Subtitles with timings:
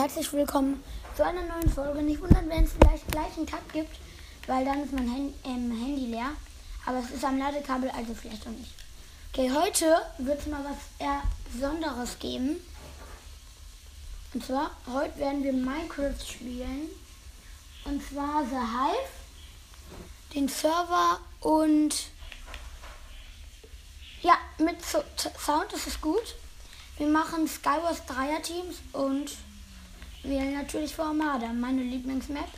[0.00, 0.82] herzlich willkommen
[1.14, 2.00] zu einer neuen Folge.
[2.00, 3.98] Nicht wundern, wenn es vielleicht gleich einen Cut gibt,
[4.46, 6.30] weil dann ist mein Hand ähm, Handy leer.
[6.86, 8.72] Aber es ist am Ladekabel, also vielleicht auch nicht.
[9.30, 11.20] Okay, heute wird es mal was eher
[11.52, 12.56] Besonderes geben.
[14.32, 16.88] Und zwar, heute werden wir Minecraft spielen.
[17.84, 21.94] Und zwar The Hive, den Server und
[24.22, 25.04] ja, mit so
[25.38, 26.36] Sound ist es gut.
[26.96, 29.30] Wir machen Skywars Dreier Teams und
[30.22, 32.48] wählen natürlich für Armada, meine Lieblingsmap.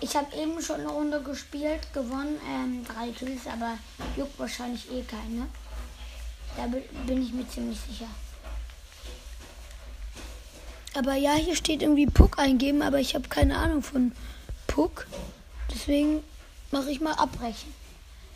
[0.00, 3.78] Ich habe eben schon eine Runde gespielt, gewonnen, ähm, drei Kills, aber
[4.16, 5.46] juckt wahrscheinlich eh keine.
[6.56, 6.66] Da
[7.06, 8.08] bin ich mir ziemlich sicher.
[10.94, 14.12] Aber ja, hier steht irgendwie Puck eingeben, aber ich habe keine Ahnung von
[14.66, 15.06] Puck.
[15.72, 16.22] Deswegen
[16.70, 17.72] mache ich mal abbrechen.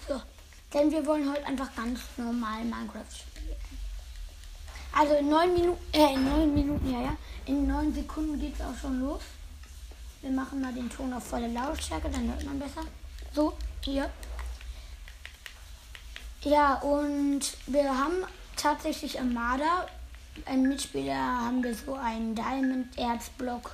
[0.07, 0.21] So,
[0.75, 3.32] denn wir wollen heute einfach ganz normal Minecraft spielen.
[4.93, 7.17] Also in neun Minuten, äh, in neun Minuten, ja, ja.
[7.47, 9.23] In neun Sekunden geht es auch schon los.
[10.21, 12.83] Wir machen mal den Ton auf volle Lautstärke, dann hört man besser.
[13.35, 14.09] So, hier.
[16.43, 18.25] Ja, und wir haben
[18.57, 19.87] tatsächlich Armada.
[20.45, 23.71] Ein Mitspieler haben wir so einen Diamond Erzblock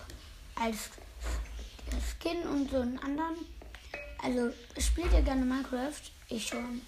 [0.55, 0.91] als
[2.21, 3.37] Skin und so einen anderen.
[4.23, 6.01] Also spielt ihr gerne Minecraft?
[6.29, 6.83] Ich schon.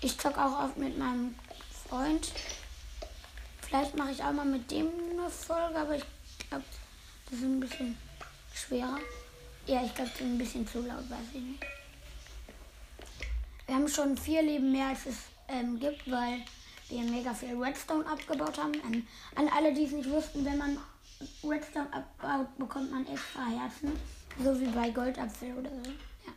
[0.00, 1.34] Ich zock auch oft mit meinem
[1.88, 2.32] Freund.
[3.68, 6.04] Vielleicht mache ich auch mal mit dem eine Folge, aber ich
[6.48, 6.64] glaube,
[7.26, 7.98] das ist ein bisschen
[8.54, 8.98] schwerer.
[9.66, 11.62] Ja, ich glaube, das ist ein bisschen zu laut, weiß ich nicht.
[13.66, 15.16] Wir haben schon vier Leben mehr, als es
[15.48, 16.40] ähm, gibt, weil
[16.88, 18.72] wir mega viel Redstone abgebaut haben.
[18.86, 20.78] Ähm, an alle, die es nicht wussten, wenn man
[21.44, 23.92] Redstone abbaut, bekommt man extra Herzen.
[24.42, 25.90] So wie bei Goldapfel oder so.
[25.90, 26.32] Ja.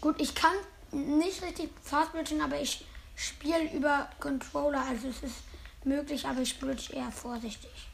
[0.00, 0.54] Gut, ich kann
[0.90, 2.84] nicht richtig Fastbridgen, aber ich
[3.18, 4.80] Spiel über Controller.
[4.80, 5.42] Also es ist
[5.82, 7.88] möglich, aber ich spiele eher vorsichtig.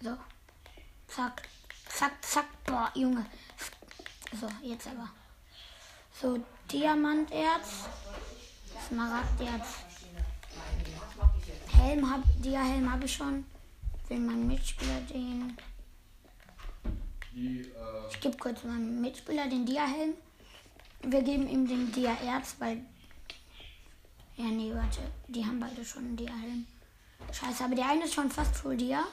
[0.00, 0.16] So.
[1.06, 1.42] Zack.
[1.88, 2.64] Zack, zack.
[2.64, 3.24] Boah, Junge.
[4.40, 5.08] So, jetzt aber.
[6.20, 7.84] So, Diamanterz.
[8.88, 9.66] Smaragderz.
[11.68, 13.46] Helm hab, Dia-Helm habe ich schon.
[14.08, 15.56] Will mein Mitspieler den.
[18.10, 20.14] Ich gebe kurz meinem Mitspieler den Dia-Helm.
[21.06, 22.84] Wir geben ihm den Dia-Erz, weil.
[24.36, 25.00] Ja, nee, warte.
[25.28, 26.66] Die haben beide schon einen Dia-Helm.
[27.30, 29.04] Scheiße, aber der eine ist schon fast Full Dia.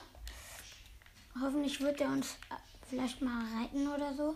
[1.40, 2.56] Hoffentlich wird er uns äh,
[2.90, 4.36] vielleicht mal reiten oder so.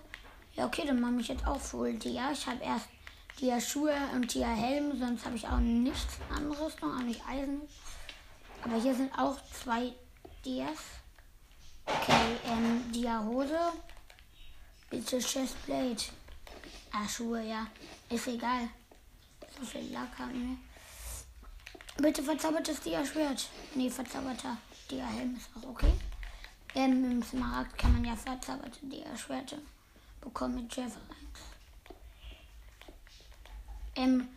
[0.56, 2.32] Ja, okay, dann mache ich jetzt auch Full Dia.
[2.32, 2.88] Ich habe erst
[3.40, 7.62] Dia-Schuhe und Dia-Helm, sonst habe ich auch nichts an Rüstung, auch nicht Eisen.
[8.64, 9.94] Aber hier sind auch zwei
[10.44, 10.80] Dias.
[11.86, 13.60] Okay, ähm, Dia-Hose.
[14.90, 16.06] Bitte Chestplate.
[16.98, 17.68] Ah, Schuhe, ja.
[18.10, 18.70] Ist egal.
[19.60, 22.02] So viel Lack haben wir.
[22.02, 23.50] Bitte verzaubertes Dia-Schwert.
[23.74, 24.56] Nee, verzauberter
[24.90, 25.92] Dia-Helm ist auch okay.
[26.74, 29.62] Ähm, im Smaragd kann man ja verzauberte Dia-Schwerte
[30.22, 30.94] bekommen mit 1.
[33.98, 34.30] Ähm,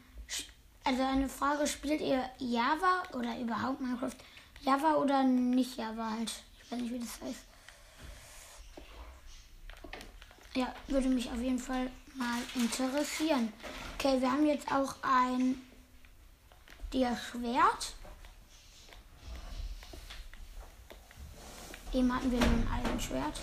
[0.82, 4.16] also eine Frage, spielt ihr Java oder überhaupt Minecraft?
[4.62, 6.32] Java oder nicht Java halt?
[6.64, 7.44] Ich weiß nicht, wie das heißt.
[10.54, 13.53] Ja, würde mich auf jeden Fall mal interessieren.
[13.94, 15.60] Okay, wir haben jetzt auch ein
[16.92, 17.94] der Schwert.
[21.92, 23.41] Eben hatten wir nur ein Eisenschwert.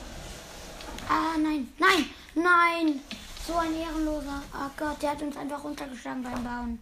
[1.09, 2.05] Ah, nein, nein,
[2.35, 3.01] nein!
[3.45, 4.41] So ein Ehrenloser.
[4.53, 6.79] Oh Gott, der hat uns einfach runtergeschlagen beim Bauen.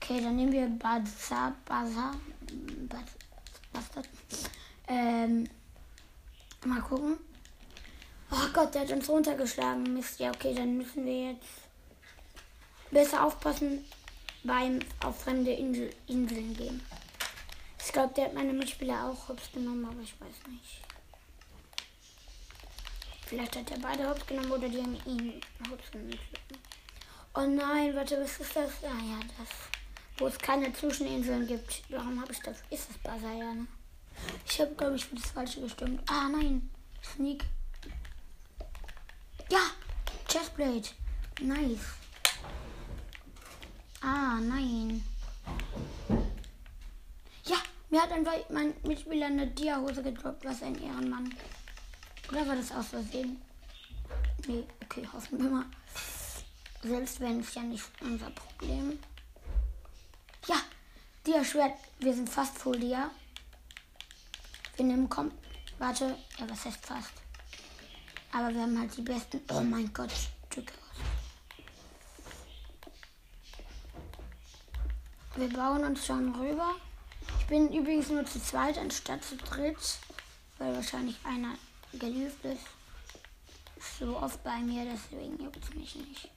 [0.00, 2.12] Okay, dann nehmen wir Baza, Baza,
[3.72, 4.06] was das?
[4.86, 5.48] Ähm,
[6.64, 7.18] mal gucken.
[8.30, 9.94] Oh Gott, der hat uns runtergeschlagen.
[9.94, 11.48] Mist, ja, okay, dann müssen wir jetzt
[12.90, 13.84] besser aufpassen
[14.44, 16.82] beim auf fremde Insel, Inseln gehen.
[17.78, 20.80] Ich glaube, der hat meine Mitspieler auch hops genommen, aber ich weiß nicht.
[23.26, 26.18] Vielleicht hat er beide hops genommen oder die haben ihn hops genommen.
[27.34, 28.70] Oh nein, warte, was ist das?
[28.82, 29.48] Ah ja, das.
[30.18, 31.82] Wo es keine Zwischeninseln gibt.
[31.88, 32.58] Warum habe ich das?
[32.70, 33.66] Ist das Basaya, ne?
[34.46, 36.02] Ich habe, glaube ich, für das Falsche gestimmt.
[36.10, 36.68] Ah nein.
[37.02, 37.44] Sneak.
[39.50, 39.60] Ja,
[40.28, 40.90] Chestplate.
[41.40, 41.80] Nice.
[44.02, 45.02] Ah, nein.
[47.44, 47.56] Ja,
[47.88, 50.44] mir hat einfach mein Mitspieler eine Dia-Hose gedroppt.
[50.44, 51.34] Was ein Ehrenmann.
[52.30, 53.40] Oder war das aus Versehen?
[54.46, 55.64] Nee, okay, hoffen wir mal.
[56.82, 58.98] Selbst wenn es ja nicht unser Problem.
[60.46, 60.56] Ja,
[61.26, 61.78] Dia-Schwert.
[62.00, 63.10] Wir sind fast voll Dia.
[64.76, 65.32] Wir nehmen, komm.
[65.78, 67.12] Warte, ja, was heißt fast?
[68.32, 69.40] Aber wir haben halt die besten.
[69.50, 70.10] Oh mein Gott,
[70.50, 70.88] Stücke aus.
[75.38, 76.74] wir bauen uns schon rüber.
[77.38, 79.76] Ich bin übrigens nur zu zweit anstatt zu dritt,
[80.58, 81.54] weil wahrscheinlich einer
[81.92, 82.64] gelüft ist.
[83.98, 86.30] So oft bei mir, deswegen juckt es mich nicht.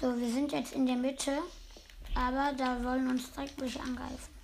[0.00, 1.38] So, wir sind jetzt in der Mitte,
[2.14, 4.37] aber da wollen uns direkt welche angreifen.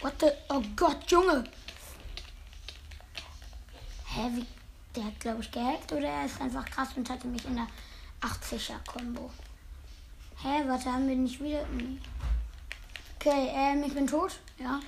[0.00, 0.30] What the?
[0.48, 1.44] Oh Gott, Junge!
[4.06, 4.46] Hä, wie?
[4.94, 7.66] Der hat, glaube ich, gehackt oder er ist einfach krass und hatte mich in der
[8.20, 9.30] 80er-Kombo.
[10.42, 11.66] Hä, warte, haben wir nicht wieder.
[11.66, 11.98] Nee.
[13.16, 14.38] Okay, ähm, ich bin tot.
[14.58, 14.80] Ja.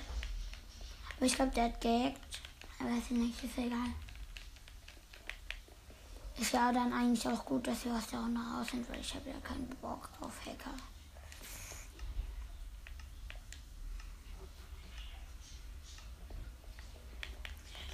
[1.17, 2.41] Aber ich glaube, der hat gehackt.
[2.79, 3.93] Aber ich nicht, ist egal.
[6.39, 9.13] Ist ja dann eigentlich auch gut, dass wir aus der Runde raus sind, weil ich
[9.13, 10.75] habe ja keinen Bock auf Hacker.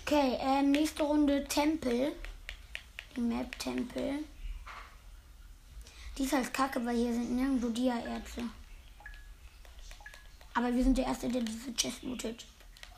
[0.09, 2.13] Okay, ähm, nächste Runde Tempel.
[3.13, 4.23] Die Map Tempel.
[6.17, 8.43] Die ist halt kacke, weil hier sind nirgendwo Dia-Erze.
[10.53, 12.45] Aber wir sind der Erste, der diese Chest lootet.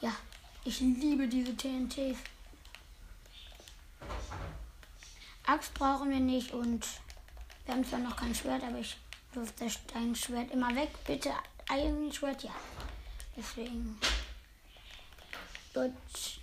[0.02, 0.16] Ja,
[0.64, 2.20] ich liebe diese TNTs.
[5.48, 6.86] Axt brauchen wir nicht und
[7.66, 8.98] wir haben zwar noch kein Schwert, aber ich
[9.34, 9.66] durfte
[9.96, 10.92] dein Schwert immer weg.
[11.08, 11.32] Bitte
[11.70, 12.54] ein Schwert, ja.
[13.36, 14.00] Deswegen.
[15.72, 15.94] Gut,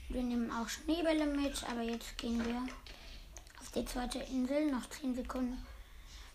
[0.08, 2.62] wir nehmen auch Schneebälle mit, aber jetzt gehen wir
[3.60, 4.70] auf die zweite Insel.
[4.70, 5.66] Noch 10 Sekunden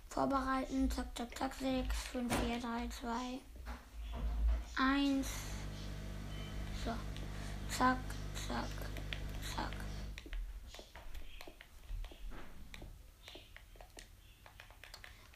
[0.10, 0.92] vorbereiten.
[0.92, 1.54] Zack, zack, zack.
[1.54, 3.40] 6, 5, 4, 3, 2,
[4.78, 5.28] 1.
[6.84, 6.92] So.
[7.70, 7.98] Zack,
[8.36, 8.68] zack,
[9.56, 9.72] zack.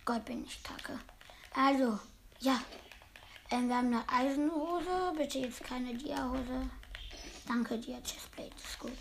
[0.04, 1.00] Gott, bin ich kacke.
[1.54, 1.98] Also,
[2.40, 2.60] ja.
[3.50, 5.14] Ähm, wir haben eine Eisenhose.
[5.18, 6.70] Bitte jetzt keine Dia-Hose.
[7.48, 8.56] Danke dir, Chestplate.
[8.56, 8.98] Ist gut.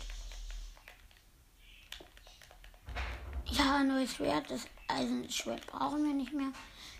[3.47, 4.49] Ja, neues Schwert.
[4.49, 6.51] Das Eisenschwert brauchen wir nicht mehr.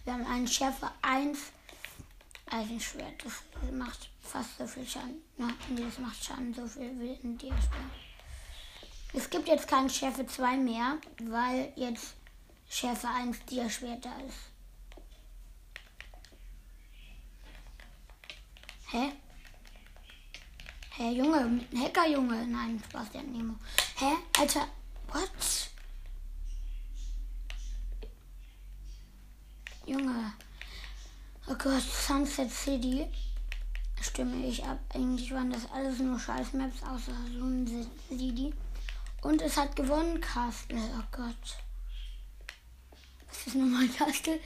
[0.03, 1.38] Wir haben einen Schärfe 1
[2.47, 3.24] Eisenschwert.
[3.24, 5.21] Das macht fast so viel Schaden.
[5.38, 7.92] Nein, das macht Schaden so viel wie ein Dia-Schwert.
[9.13, 12.15] Es gibt jetzt keinen Schärfe 2 mehr, weil jetzt
[12.69, 14.38] Schärfe 1 Dia-Schwert da ist.
[18.92, 19.13] Hä?
[20.97, 22.47] Hä, Junge, Hacker, Junge.
[22.47, 23.56] Nein, Spaß, der Nemo.
[23.97, 24.15] Hä?
[24.39, 24.68] Alter,
[25.12, 25.30] what?
[29.86, 30.33] Junge.
[31.47, 33.07] Oh Gott, Sunset City.
[34.01, 34.80] Stimme ich ab.
[34.94, 38.53] Eigentlich waren das alles nur Scheiß-Maps außer Sunset City.
[39.21, 40.80] Und es hat gewonnen, Castle.
[40.97, 41.57] Oh Gott.
[43.27, 44.39] Was ist nochmal Castle?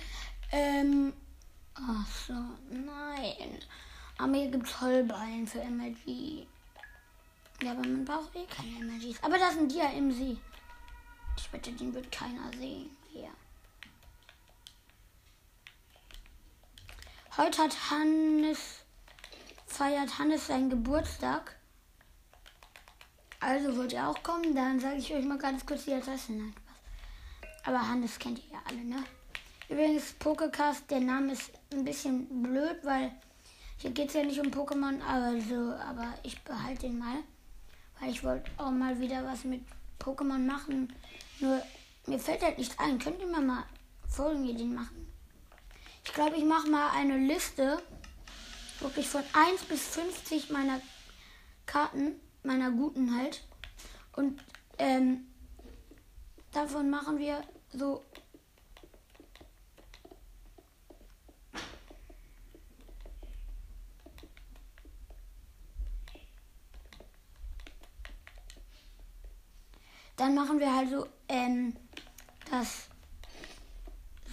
[0.52, 1.14] Ähm.
[1.76, 2.34] Ach so,
[2.72, 3.60] nein.
[4.20, 6.46] Aber hier gibt es Heulballen für MLG.
[7.64, 9.24] Ja, aber man braucht eh keine MLGs.
[9.24, 10.38] Aber das sind die ja im See.
[11.38, 12.90] Ich wette, den wird keiner sehen.
[13.12, 13.30] Hier.
[17.38, 18.82] Heute hat Hannes,
[19.66, 21.56] feiert Hannes seinen Geburtstag.
[23.40, 24.54] Also wollt ihr auch kommen?
[24.54, 26.34] Dann sage ich euch mal ganz kurz die Adresse.
[26.34, 26.54] Nein,
[27.64, 29.02] Aber Hannes kennt ihr ja alle, ne?
[29.70, 33.14] Übrigens, Pokecast, der Name ist ein bisschen blöd, weil
[33.80, 37.24] hier geht es ja nicht um Pokémon, aber so, aber ich behalte den mal.
[38.00, 39.62] Weil ich wollte auch mal wieder was mit
[40.00, 40.94] Pokémon machen.
[41.40, 41.62] Nur
[42.06, 43.00] mir fällt halt nicht ein.
[43.00, 43.64] Könnt ihr mir mal
[44.10, 45.08] Folgenideen machen?
[46.04, 47.82] Ich glaube, ich mache mal eine Liste.
[48.82, 50.82] Wirklich von 1 bis 50 meiner
[51.66, 53.44] Karten, meiner guten halt.
[54.14, 54.42] Und
[54.78, 55.28] ähm,
[56.52, 58.04] davon machen wir so
[70.20, 71.74] Dann machen wir halt so, ähm,
[72.52, 72.90] das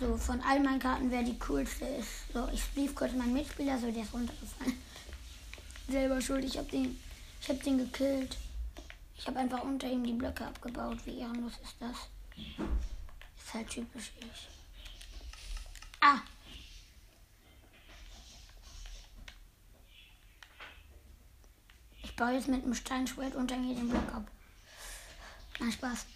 [0.01, 2.33] so von all meinen Karten, wer die coolste ist.
[2.33, 4.83] So, ich lief kurz meinen Mitspieler, so der ist runtergefallen.
[5.89, 7.01] Selber schuld, ich hab den,
[7.41, 8.37] ich hab den gekillt.
[9.17, 10.99] Ich habe einfach unter ihm die Blöcke abgebaut.
[11.05, 11.97] Wie ehrenlos ist das?
[12.37, 14.49] Ist halt typisch ich.
[16.01, 16.19] Ah!
[22.03, 24.29] Ich baue jetzt mit einem Steinschwert unter mir den Block ab.
[25.61, 26.07] Na Spaß.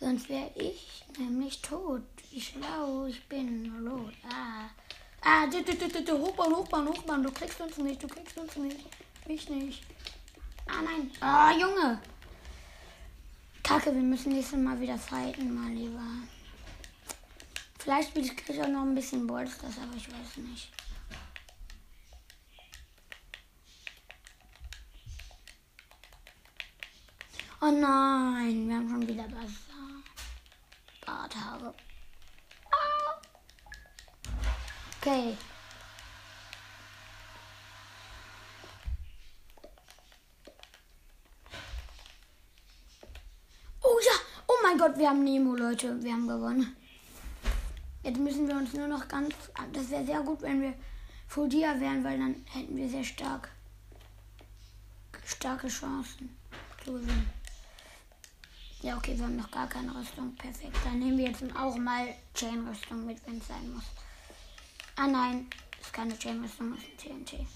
[0.00, 2.02] Sonst wäre ich nämlich tot.
[2.30, 3.84] Wie schlau ich bin.
[3.84, 4.12] Lot.
[4.28, 4.68] Ah.
[5.22, 7.22] Ah, du, du, du, du, du, Hochbahn, Hochbahn, Hochbahn.
[7.22, 8.84] Du kriegst uns nicht, du kriegst uns nicht.
[9.26, 9.82] Mich nicht.
[10.66, 11.10] Ah, nein.
[11.20, 11.98] Ah, Junge.
[13.62, 16.02] Kacke, wir müssen nächstes Mal wieder fighten, mal lieber.
[17.78, 20.70] Vielleicht will ich auch noch ein bisschen Ballstars, aber ich weiß nicht.
[27.66, 30.02] Oh nein, wir haben schon wieder Bazaar.
[31.06, 31.74] Barthaare.
[35.00, 35.34] Okay.
[43.80, 44.12] Oh ja,
[44.46, 46.02] oh mein Gott, wir haben Nemo, Leute.
[46.02, 46.76] Wir haben gewonnen.
[48.02, 49.34] Jetzt müssen wir uns nur noch ganz.
[49.72, 50.74] Das wäre sehr gut, wenn wir
[51.28, 53.48] Full Dia wären, weil dann hätten wir sehr stark
[55.24, 56.36] starke Chancen
[56.84, 57.43] zu gewinnen.
[58.84, 60.36] Ja, okay, wir haben noch gar keine Rüstung.
[60.36, 60.76] Perfekt.
[60.84, 63.84] Dann nehmen wir jetzt auch mal Chain-Rüstung mit, wenn es sein muss.
[64.96, 65.48] Ah nein,
[65.80, 67.46] ist keine Chain-Rüstung, ist ein TNT.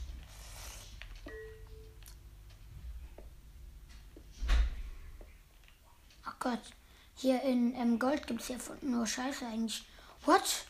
[6.27, 6.63] Oh Gott.
[7.17, 9.85] Hier in ähm, Gold gibt es ja nur Scheiße eigentlich.
[10.25, 10.65] What?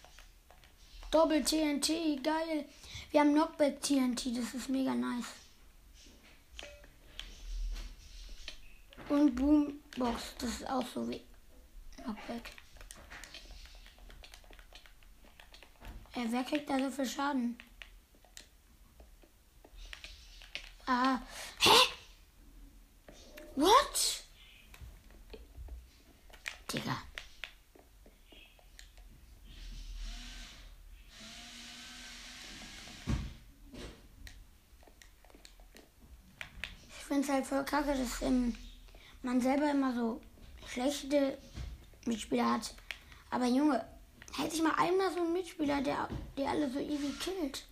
[1.12, 2.64] Doppel TNT, geil.
[3.12, 5.28] Wir haben Knockback TNT, das ist mega nice.
[9.08, 11.22] Und Boombox, das ist auch so wie
[11.96, 12.52] Knockback.
[16.14, 17.56] Äh, wer kriegt da so viel Schaden?
[20.86, 21.20] Ah.
[21.60, 21.70] Hä?
[23.56, 24.24] What?
[26.72, 26.96] Digga.
[36.88, 38.54] Ich finde es halt voll kacke, dass ähm,
[39.22, 40.20] man selber immer so
[40.66, 41.38] schlechte
[42.06, 42.74] Mitspieler hat.
[43.30, 43.84] Aber Junge,
[44.36, 47.64] hätte ich mal einmal so einen Mitspieler, der, der alle so easy killt.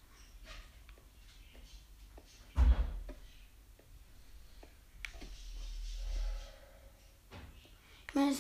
[8.09, 8.37] Ich meine,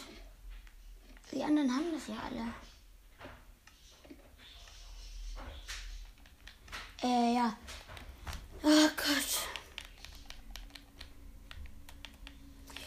[1.32, 2.54] die anderen haben das ja alle.
[7.02, 7.56] Äh, ja.
[8.62, 9.46] Oh Gott.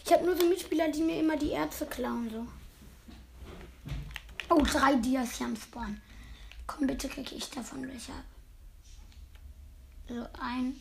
[0.04, 2.48] Ich Mitspieler, die mir immer die Ärzte klauen, so.
[4.50, 6.02] Oh, drei Dias hier am Spawn.
[6.66, 8.24] Komm, bitte kriege ich davon welche ab.
[10.08, 10.76] So, ein,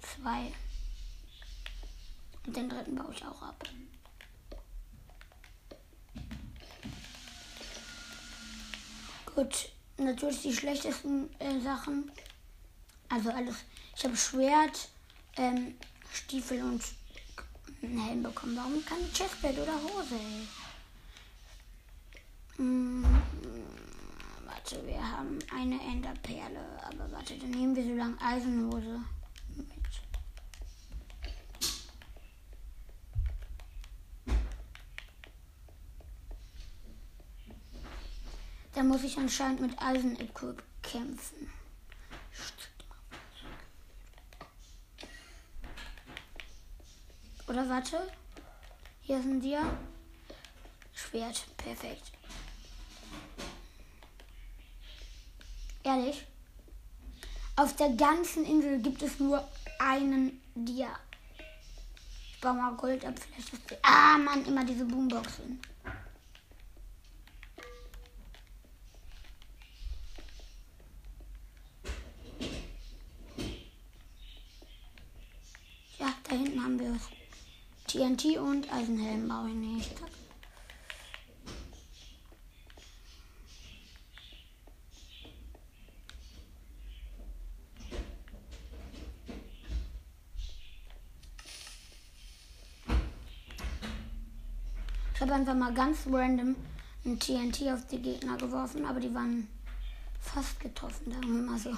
[0.00, 0.52] zwei.
[2.46, 3.68] Und den dritten baue ich auch ab.
[9.34, 12.10] Gut, natürlich die schlechtesten äh, Sachen.
[13.08, 13.56] Also alles.
[13.96, 14.88] Ich habe Schwert,
[15.36, 15.74] ähm,
[16.12, 16.82] Stiefel und
[17.86, 18.56] einen Helm bekommen.
[18.56, 20.18] Warum keine Chestplate oder Hose?
[22.56, 23.04] Hm,
[24.46, 26.60] warte, wir haben eine Enderperle.
[26.84, 29.00] Aber warte, dann nehmen wir so lange Eisenhose.
[38.74, 41.48] Da muss ich anscheinend mit Eisen-Equip kämpfen.
[47.54, 48.00] Oder warte.
[49.02, 49.62] Hier sind wir.
[50.92, 51.46] Schwert.
[51.56, 52.10] Perfekt.
[55.84, 56.26] Ehrlich?
[57.54, 60.98] Auf der ganzen Insel gibt es nur einen Dia.
[62.32, 63.14] Ich baue mal Gold ab.
[63.20, 65.60] Vielleicht ist die ah, Mann, immer diese Boomboxen.
[76.00, 77.02] Ja, da hinten haben wir es.
[77.94, 79.92] TNT und Eisenhelm baue ich nicht.
[95.14, 96.56] Ich habe einfach mal ganz random
[97.04, 99.46] ein TNT auf die Gegner geworfen, aber die waren
[100.20, 101.70] fast getroffen, sagen wir mal so.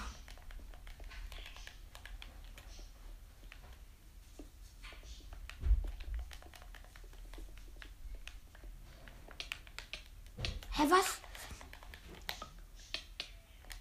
[10.77, 11.21] Hä, was?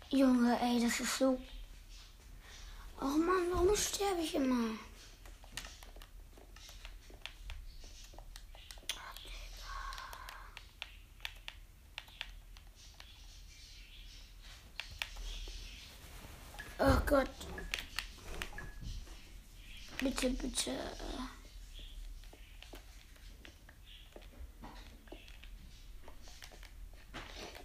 [0.09, 1.37] Junge, ey, das ist so.
[3.01, 4.77] Oh Mann, warum sterbe ich immer?
[16.79, 17.29] Oh Gott.
[19.99, 20.71] Bitte, bitte.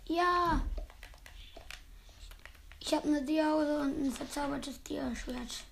[0.06, 0.60] Ja.
[2.90, 5.62] Ich habe eine Diahose und ein verzaubertes Dia-Schwert.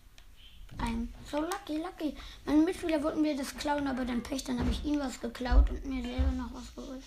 [0.78, 1.12] Ein.
[1.28, 2.16] So lucky, lucky.
[2.44, 5.68] Meine Mitspieler wollten mir das klauen, aber dann Pech, dann habe ich ihnen was geklaut
[5.68, 7.02] und mir selber noch was geholt.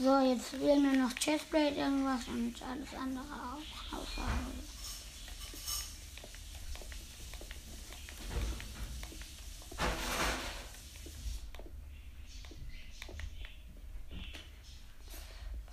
[0.00, 3.98] So, jetzt fehlen mir noch Chestplate irgendwas und alles andere auch.
[3.98, 4.71] Außer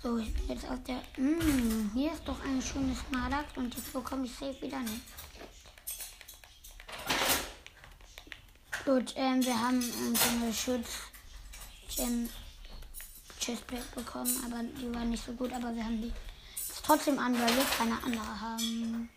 [0.02, 1.02] So, ich bin jetzt auf der.
[1.16, 5.02] Hm, hier ist doch ein schönes Smaragd und das bekomme ich safe wieder nicht.
[8.86, 10.88] Gut, ähm, wir haben ähm, so eine Schutz
[11.94, 12.30] Gem
[13.38, 16.12] Chestplate bekommen, aber die war nicht so gut, aber wir haben die
[16.56, 19.10] jetzt trotzdem an, weil wir keine andere haben.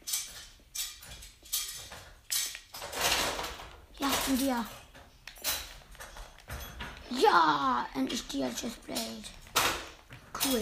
[4.00, 4.66] Ja, ein Dia.
[7.10, 9.42] Ja, endlich Dia Chestplate.
[10.45, 10.62] Cool.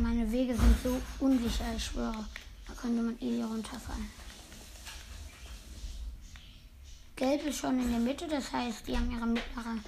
[0.00, 2.24] Meine Wege sind so unsicher, ich schwöre.
[2.66, 4.08] Da könnte man easy runterfallen.
[7.16, 9.78] Gelb ist schon in der Mitte, das heißt, die haben ihre mittlere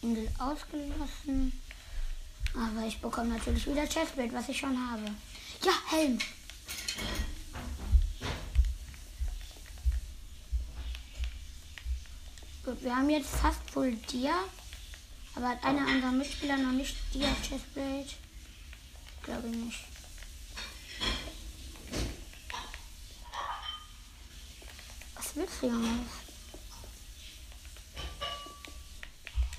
[0.00, 1.52] Insel ausgelassen.
[2.54, 5.04] Aber ich bekomme natürlich wieder Chestplate, was ich schon habe.
[5.62, 6.18] Ja, Helm.
[12.68, 14.44] Gut, wir haben jetzt fast Full Dia.
[15.34, 18.10] Aber hat einer unserer Mitspieler noch nicht Dia Chestplate?
[19.22, 19.84] Glaube ich nicht.
[25.14, 26.10] Was willst du, Jungs?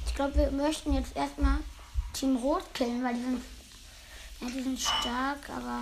[0.05, 1.61] Ich glaube, wir möchten jetzt erstmal
[2.13, 3.43] Team Rot killen, weil die sind,
[4.39, 5.81] ja, die sind stark, aber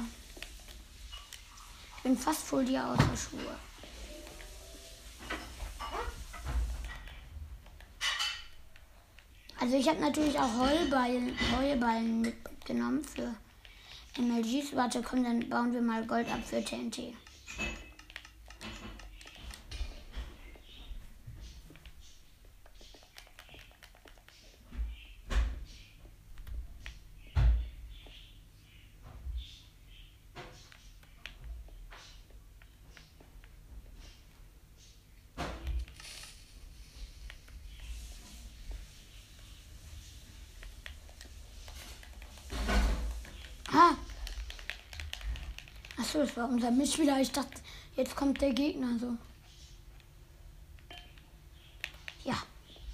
[1.98, 3.66] ich bin fast voll dir außer Schuhe.
[9.67, 13.36] Also ich habe natürlich auch Heulballen, Heulballen mitgenommen für
[14.17, 14.74] MLGs.
[14.74, 17.13] Warte, komm, dann bauen wir mal Gold ab für TNT.
[46.07, 47.20] Achso, das war unser Mitspieler.
[47.20, 47.59] Ich dachte,
[47.98, 49.17] jetzt kommt der Gegner so.
[52.24, 52.35] Ja.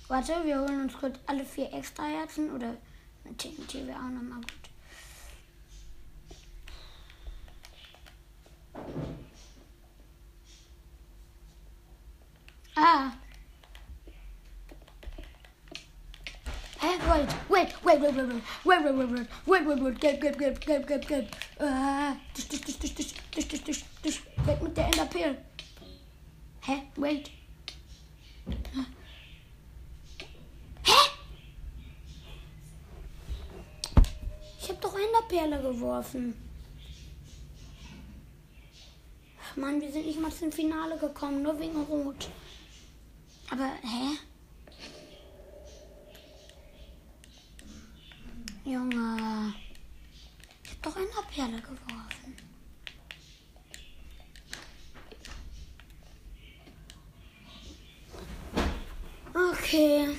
[0.08, 2.74] Warte, wir holen uns kurz alle vier extra Herzen oder
[3.38, 4.54] TNT wäre auch nochmal gut.
[12.76, 13.12] Ah.
[16.80, 16.88] Hä?
[17.48, 17.76] Wait,
[18.16, 21.28] wait, wait, wait, wait, wait, wait, wait, wait, wait, gelb, gelb, gelb, gelb, gelb, gelb.
[21.60, 25.38] Ah, dich, dich, dich, dich, dich, dich, dich, dich, dich, weg mit der Enderpearl.
[26.62, 26.84] Hä?
[26.96, 27.30] Wait.
[30.84, 30.94] Hä?
[34.62, 36.36] Ich hab doch Enderperle geworfen.
[39.56, 42.30] Mann, wir sind nicht mal zum Finale gekommen, nur wegen Rot.
[43.52, 44.18] Aber, hä?
[48.66, 49.54] Junge.
[50.64, 52.36] Ich hab doch eine Perle geworfen.
[59.34, 60.16] Okay.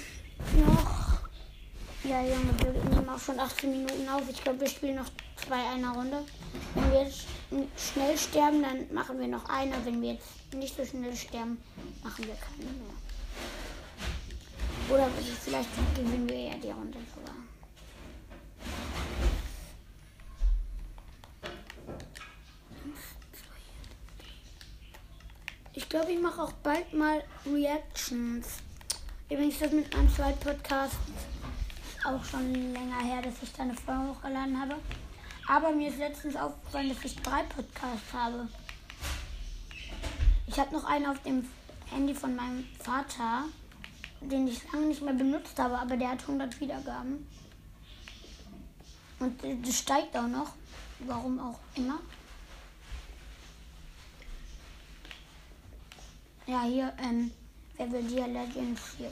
[0.66, 1.20] Noch.
[2.04, 4.28] Ja, Junge, wir nehmen auch schon 18 Minuten auf.
[4.28, 6.26] Ich glaube, wir spielen noch zwei einer Runde.
[6.74, 7.24] Wenn wir jetzt
[7.78, 9.74] schnell sterben, dann machen wir noch eine.
[9.86, 11.62] Wenn wir jetzt nicht so schnell sterben,
[12.02, 12.94] machen wir keine mehr.
[14.90, 15.08] Oder
[15.42, 17.43] vielleicht gewinnen wir ja die Runde sogar.
[25.76, 28.46] Ich glaube, ich mache auch bald mal Reactions.
[29.28, 30.94] Übrigens, das mit meinem zweiten Podcast
[31.88, 34.76] ist auch schon länger her, dass ich da eine Folge hochgeladen habe.
[35.48, 38.48] Aber mir ist letztens aufgefallen, dass ich drei Podcasts habe.
[40.46, 41.48] Ich habe noch einen auf dem
[41.86, 43.46] Handy von meinem Vater,
[44.20, 47.26] den ich lange nicht mehr benutzt habe, aber der hat 100 Wiedergaben.
[49.18, 50.52] Und das steigt auch noch.
[51.00, 51.98] Warum auch immer.
[56.46, 57.30] Ja, hier, ähm,
[57.76, 59.10] wer will dir Legends hier?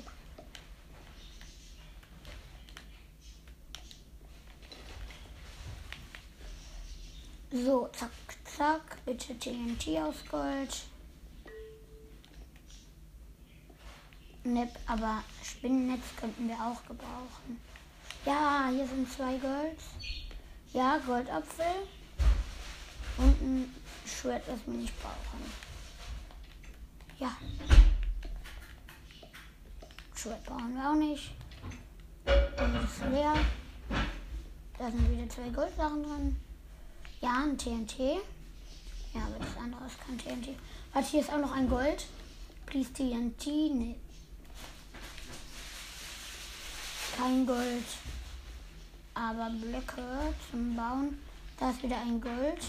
[7.51, 8.11] So, zack,
[8.45, 8.99] zack.
[9.07, 10.83] Bitte TNT aus Gold.
[14.45, 17.61] Nip, aber Spinnennetz könnten wir auch gebrauchen.
[18.27, 19.85] Ja, hier sind zwei Golds.
[20.75, 21.89] Ja, Goldapfel.
[23.17, 25.72] Und ein Schwert, das wir nicht brauchen.
[27.23, 27.37] Ja.
[30.17, 31.31] Schwert brauchen wir auch nicht.
[32.27, 33.35] Und ist leer.
[34.77, 36.37] Da sind wieder zwei Goldsachen drin.
[37.21, 37.97] Ja, ein TNT.
[39.15, 40.59] Ja, aber das andere ist kein TNT.
[40.93, 42.07] Warte, hier ist auch noch ein Gold.
[42.67, 43.47] Please TNT.
[43.47, 43.95] Nee.
[47.17, 47.85] Kein Gold.
[49.15, 51.19] Aber Blöcke zum Bauen.
[51.61, 52.65] Da ist wieder ein Gold.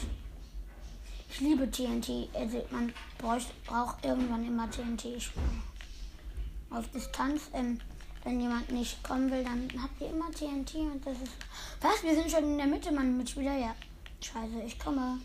[1.33, 2.29] Ich liebe TNT.
[2.35, 5.05] Also man braucht, irgendwann immer TNT.
[5.05, 5.31] Ich,
[6.69, 7.49] auf Distanz.
[7.53, 7.79] Ähm,
[8.23, 11.31] wenn jemand nicht kommen will, dann habt ihr immer TNT und das ist.
[11.81, 12.03] Was?
[12.03, 13.57] Wir sind schon in der Mitte, mein Mitspieler.
[13.57, 13.75] Ja.
[14.21, 15.19] Scheiße, ich komme.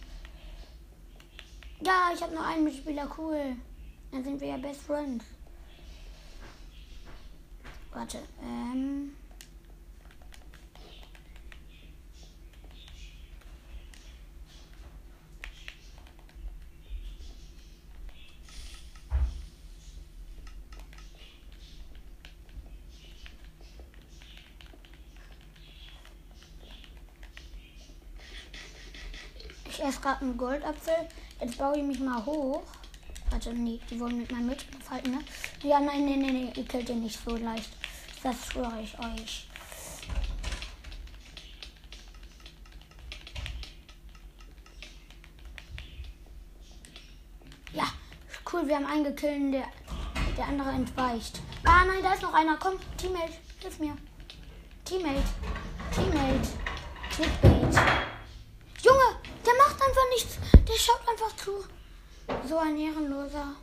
[1.83, 3.07] Ja, ich habe nur einen Mitspieler.
[3.18, 3.57] Cool.
[4.11, 5.27] Dann sind wir ja Best Friends.
[7.92, 8.18] Warte.
[8.42, 9.12] Ähm.
[29.79, 30.94] Ich esse gerade einen Goldapfel.
[31.40, 32.62] Jetzt baue ich mich mal hoch.
[33.31, 35.18] Warte, nee, die wollen mit meinem Mitspieler falten, ne?
[35.62, 37.68] Ja, nein, nein, nein, nee, ihr killt den nicht so leicht.
[38.23, 39.47] Das schwöre ich euch.
[47.75, 47.85] Ja,
[48.51, 49.66] cool, wir haben einen gekillt, der,
[50.38, 51.40] der andere entweicht.
[51.64, 52.57] Ah, nein, da ist noch einer.
[52.57, 53.94] Komm, Teammate, hilf mir.
[54.87, 55.23] Teammate,
[55.94, 56.49] Teammate,
[57.11, 57.75] Clickbait.
[58.81, 60.38] Junge, der macht einfach nichts.
[60.53, 61.64] Der schaut einfach zu.
[62.48, 63.55] So ein Ehrenloser.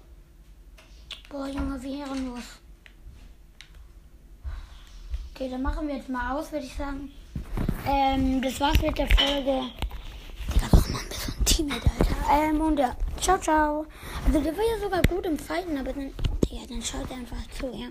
[1.29, 2.43] Boah, Junge, wie ehrenlos.
[5.33, 7.11] Okay, dann machen wir jetzt mal aus, würde ich sagen.
[7.87, 9.69] Ähm, das war's mit der Folge.
[10.53, 12.43] Digga, wir so ein Teammate, Alter?
[12.43, 13.85] Ähm, und ja, ciao, ciao.
[14.25, 16.13] Also, der war ja sogar gut im Fighten, aber dann,
[16.45, 17.87] Digga, dann schaut er einfach zu, ja.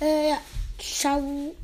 [0.00, 0.38] Äh, ja,
[0.78, 1.54] ciao.